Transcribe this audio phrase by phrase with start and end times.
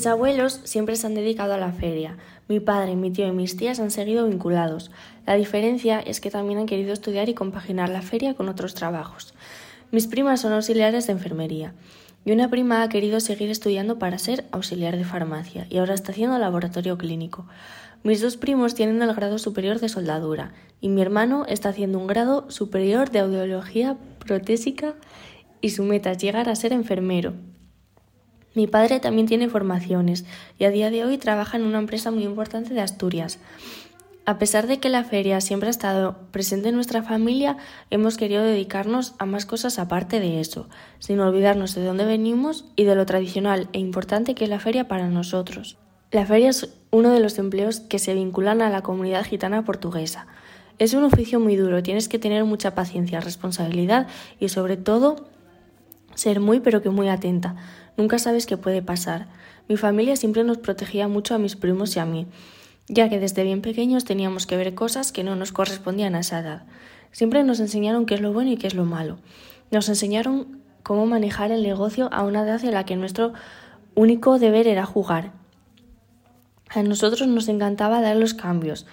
[0.00, 2.16] Mis abuelos siempre se han dedicado a la feria.
[2.48, 4.90] Mi padre, mi tío y mis tías han seguido vinculados.
[5.26, 9.34] La diferencia es que también han querido estudiar y compaginar la feria con otros trabajos.
[9.90, 11.74] Mis primas son auxiliares de enfermería
[12.24, 16.12] y una prima ha querido seguir estudiando para ser auxiliar de farmacia y ahora está
[16.12, 17.44] haciendo laboratorio clínico.
[18.02, 22.06] Mis dos primos tienen el grado superior de soldadura y mi hermano está haciendo un
[22.06, 24.94] grado superior de audiología protésica
[25.60, 27.34] y su meta es llegar a ser enfermero.
[28.54, 30.24] Mi padre también tiene formaciones
[30.58, 33.38] y a día de hoy trabaja en una empresa muy importante de Asturias.
[34.26, 37.56] A pesar de que la feria siempre ha estado presente en nuestra familia,
[37.90, 40.68] hemos querido dedicarnos a más cosas aparte de eso,
[40.98, 44.88] sin olvidarnos de dónde venimos y de lo tradicional e importante que es la feria
[44.88, 45.78] para nosotros.
[46.10, 50.26] La feria es uno de los empleos que se vinculan a la comunidad gitana portuguesa.
[50.78, 55.28] Es un oficio muy duro, tienes que tener mucha paciencia, responsabilidad y sobre todo
[56.14, 57.56] ser muy pero que muy atenta.
[58.00, 59.26] Nunca sabes qué puede pasar.
[59.68, 62.26] Mi familia siempre nos protegía mucho a mis primos y a mí,
[62.88, 66.38] ya que desde bien pequeños teníamos que ver cosas que no nos correspondían a esa
[66.38, 66.62] edad.
[67.12, 69.18] Siempre nos enseñaron qué es lo bueno y qué es lo malo.
[69.70, 73.34] Nos enseñaron cómo manejar el negocio a una edad en la que nuestro
[73.94, 75.32] único deber era jugar.
[76.70, 78.86] A nosotros nos encantaba dar los cambios,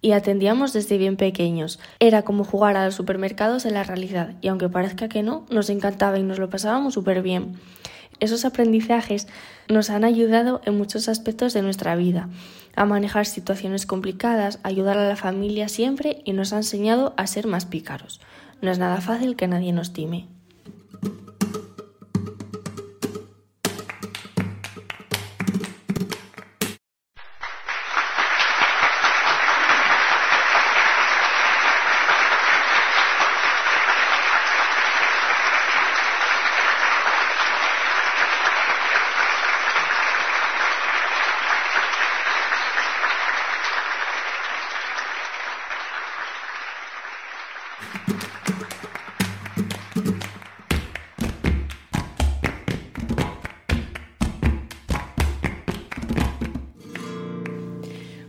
[0.00, 1.80] y atendíamos desde bien pequeños.
[1.98, 5.70] Era como jugar a los supermercados en la realidad y aunque parezca que no, nos
[5.70, 7.58] encantaba y nos lo pasábamos súper bien.
[8.20, 9.28] Esos aprendizajes
[9.68, 12.28] nos han ayudado en muchos aspectos de nuestra vida,
[12.74, 17.26] a manejar situaciones complicadas, a ayudar a la familia siempre y nos ha enseñado a
[17.26, 18.20] ser más pícaros.
[18.60, 20.37] No es nada fácil que nadie nos time.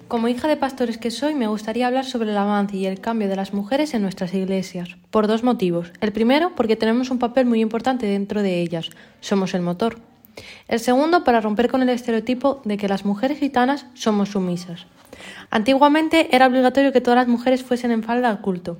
[0.09, 3.27] Como hija de pastores que soy, me gustaría hablar sobre el avance y el cambio
[3.27, 5.91] de las mujeres en nuestras iglesias, por dos motivos.
[6.01, 8.89] El primero, porque tenemos un papel muy importante dentro de ellas,
[9.21, 9.99] somos el motor.
[10.67, 14.87] El segundo, para romper con el estereotipo de que las mujeres gitanas somos sumisas.
[15.51, 18.79] Antiguamente era obligatorio que todas las mujeres fuesen en falda al culto,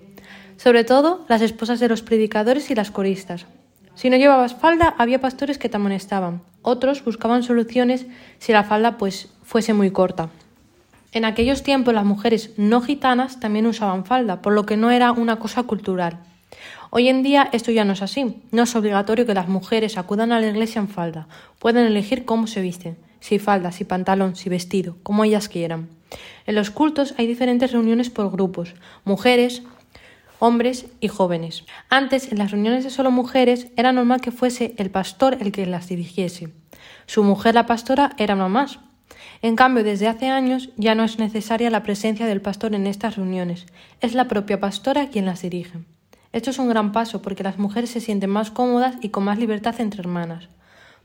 [0.58, 3.46] sobre todo las esposas de los predicadores y las coristas.
[3.94, 6.42] Si no llevabas falda, había pastores que te amonestaban.
[6.64, 8.08] Otros buscaban soluciones
[8.40, 10.32] si la falda pues fuese muy corta.
[11.12, 15.12] En aquellos tiempos las mujeres no gitanas también usaban falda, por lo que no era
[15.12, 16.20] una cosa cultural.
[16.92, 18.42] Hoy en día esto ya no es así.
[18.52, 21.28] No es obligatorio que las mujeres acudan a la iglesia en falda.
[21.60, 25.90] Pueden elegir cómo se visten, si falda, si pantalón, si vestido, como ellas quieran.
[26.48, 29.62] En los cultos hay diferentes reuniones por grupos, mujeres,
[30.40, 31.66] hombres y jóvenes.
[31.90, 35.66] Antes, en las reuniones de solo mujeres, era normal que fuese el pastor el que
[35.66, 36.54] las dirigiese.
[37.06, 38.80] Su mujer, la pastora, era mamás,
[39.42, 43.16] en cambio, desde hace años ya no es necesaria la presencia del pastor en estas
[43.16, 43.66] reuniones,
[44.02, 45.80] es la propia pastora quien las dirige.
[46.32, 49.40] Esto es un gran paso porque las mujeres se sienten más cómodas y con más
[49.40, 50.48] libertad entre hermanas.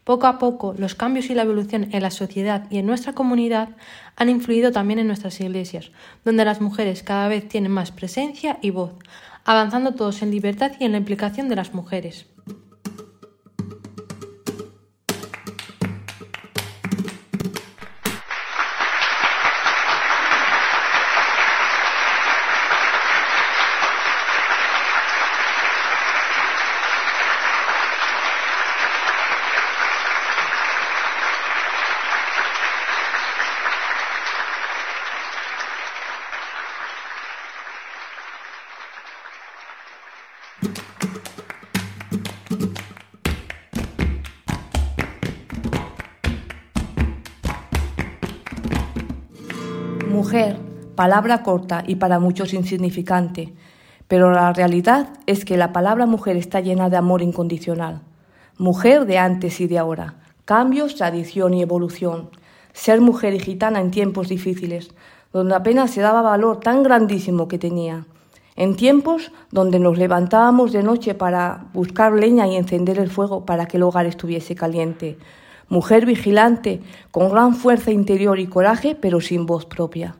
[0.04, 3.70] Poco a poco, los cambios y la evolución en la sociedad y en nuestra comunidad
[4.16, 5.92] han influido también en nuestras iglesias,
[6.26, 8.92] donde las mujeres cada vez tienen más presencia y voz,
[9.46, 12.26] avanzando todos en libertad y en la implicación de las mujeres.
[50.24, 50.56] Mujer,
[50.94, 53.52] palabra corta y para muchos insignificante,
[54.08, 58.00] pero la realidad es que la palabra mujer está llena de amor incondicional.
[58.56, 60.14] Mujer de antes y de ahora,
[60.46, 62.30] cambios, tradición y evolución.
[62.72, 64.94] Ser mujer y gitana en tiempos difíciles,
[65.30, 68.06] donde apenas se daba valor tan grandísimo que tenía.
[68.56, 73.66] En tiempos donde nos levantábamos de noche para buscar leña y encender el fuego para
[73.66, 75.18] que el hogar estuviese caliente
[75.68, 76.80] mujer vigilante,
[77.10, 80.16] con gran fuerza interior y coraje, pero sin voz propia.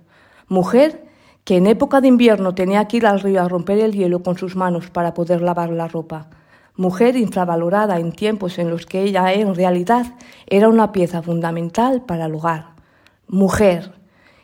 [0.48, 1.04] Mujer
[1.44, 4.38] que en época de invierno tenía que ir al río a romper el hielo con
[4.38, 6.28] sus manos para poder lavar la ropa.
[6.76, 10.06] mujer infravalorada en tiempos en los que ella en realidad
[10.48, 12.70] era una pieza fundamental para el hogar.
[13.28, 13.92] Mujer.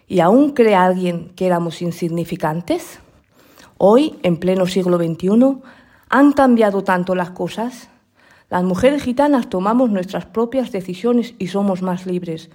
[0.06, 3.00] ¿Y aún cree alguien que éramos insignificantes?
[3.78, 5.58] Hoy, en pleno siglo XXI,
[6.08, 7.88] ¿han cambiado tanto las cosas?
[8.50, 12.50] Las mujeres gitanas tomamos nuestras propias decisiones y somos más libres,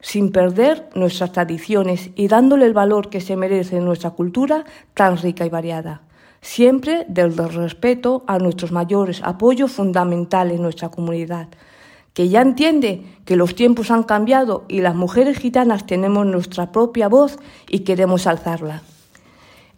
[0.00, 4.64] sin perder nuestras tradiciones y dándole el valor que se merece en nuestra cultura
[4.94, 6.02] tan rica y variada
[6.42, 11.48] siempre desde el respeto a nuestros mayores, apoyo fundamental en nuestra comunidad,
[12.12, 17.08] que ya entiende que los tiempos han cambiado y las mujeres gitanas tenemos nuestra propia
[17.08, 17.38] voz
[17.70, 18.82] y queremos alzarla.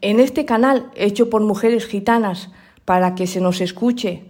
[0.00, 2.50] En este canal, hecho por mujeres gitanas,
[2.84, 4.24] para que se nos escuche,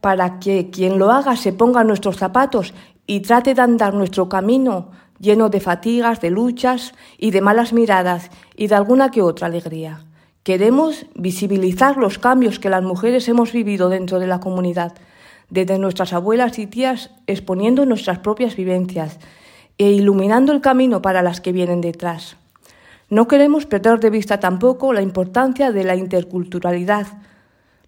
[0.00, 2.74] para que quien lo haga se ponga nuestros zapatos
[3.06, 8.30] y trate de andar nuestro camino lleno de fatigas, de luchas y de malas miradas
[8.56, 10.04] y de alguna que otra alegría.
[10.42, 14.94] Queremos visibilizar los cambios que las mujeres hemos vivido dentro de la comunidad,
[15.50, 19.18] desde nuestras abuelas y tías exponiendo nuestras propias vivencias
[19.76, 22.36] e iluminando el camino para las que vienen detrás.
[23.10, 27.06] No queremos perder de vista tampoco la importancia de la interculturalidad.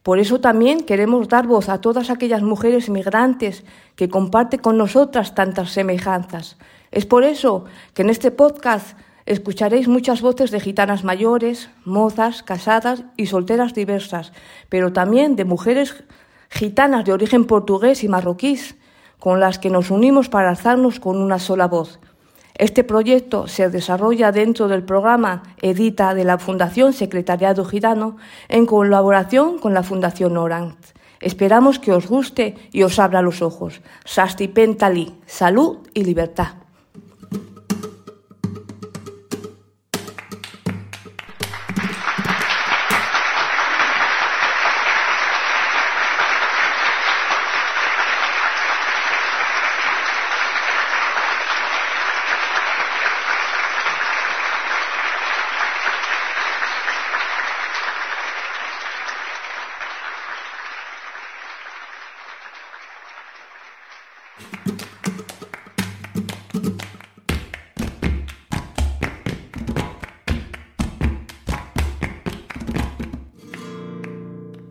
[0.02, 3.64] Por eso también queremos dar voz a todas aquellas mujeres migrantes
[3.96, 6.56] que comparten con nosotras tantas semejanzas.
[6.90, 7.64] Es por eso
[7.94, 8.96] que en este podcast
[9.30, 14.32] Escucharéis muchas voces de gitanas mayores, mozas, casadas y solteras diversas,
[14.68, 16.02] pero también de mujeres
[16.48, 18.74] gitanas de origen portugués y marroquíes,
[19.20, 22.00] con las que nos unimos para alzarnos con una sola voz.
[22.60, 28.18] Este proyecto se desarrolla dentro del programa Edita de la Fundación Secretariado Gitano
[28.48, 30.76] en colaboración con la Fundación Orange.
[31.20, 33.80] Esperamos que os guste y os abra los ojos.
[34.04, 36.59] Sasti Pentali, salud y libertad.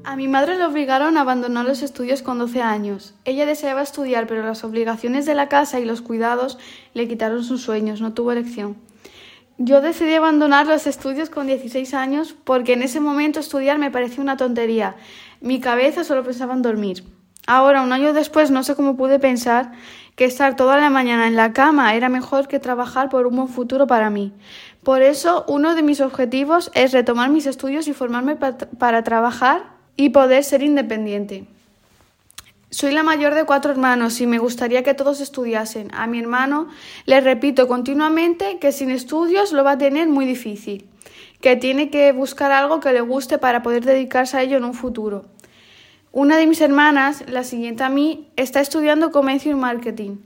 [0.09, 3.13] A mi madre le obligaron a abandonar los estudios con 12 años.
[3.25, 6.57] Ella deseaba estudiar, pero las obligaciones de la casa y los cuidados
[6.95, 8.75] le quitaron sus sueños, no tuvo elección.
[9.59, 14.23] Yo decidí abandonar los estudios con 16 años porque en ese momento estudiar me parecía
[14.23, 14.95] una tontería.
[15.41, 17.03] Mi cabeza solo pensaba en dormir.
[17.51, 19.72] Ahora, un año después, no sé cómo pude pensar
[20.16, 23.48] que estar toda la mañana en la cama era mejor que trabajar por un buen
[23.48, 24.34] futuro para mí.
[24.84, 29.63] Por eso, uno de mis objetivos es retomar mis estudios y formarme para trabajar
[29.96, 31.48] y poder ser independiente.
[32.69, 35.90] Soy la mayor de cuatro hermanos y me gustaría que todos estudiasen.
[35.96, 36.68] A mi hermano
[37.07, 40.88] le repito continuamente que sin estudios lo va a tener muy difícil,
[41.42, 44.75] que tiene que buscar algo que le guste para poder dedicarse a ello en un
[44.75, 45.25] futuro.
[46.11, 50.17] Una de mis hermanas, la siguiente a mí, está estudiando comercio y marketing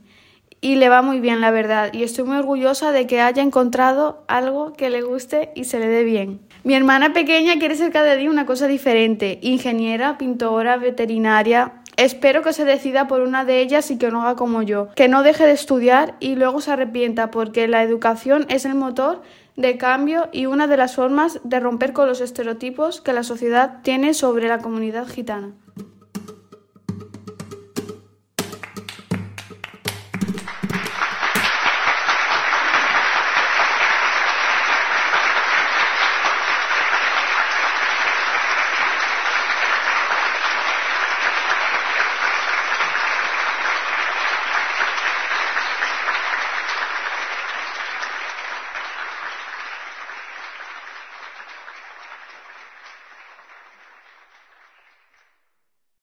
[0.64, 4.24] y le va muy bien, la verdad, y estoy muy orgullosa de que haya encontrado
[4.28, 6.40] algo que le guste y se le dé bien.
[6.62, 11.82] Mi hermana pequeña quiere ser cada día una cosa diferente, ingeniera, pintora, veterinaria.
[11.98, 15.06] Espero que se decida por una de ellas y que no haga como yo, que
[15.06, 19.20] no deje de estudiar y luego se arrepienta porque la educación es el motor
[19.56, 23.82] de cambio y una de las formas de romper con los estereotipos que la sociedad
[23.82, 25.52] tiene sobre la comunidad gitana.